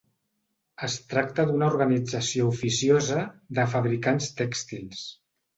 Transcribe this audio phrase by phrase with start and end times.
[0.87, 3.21] Es tracta d'una organització oficiosa
[3.59, 5.07] de fabricants tèxtils.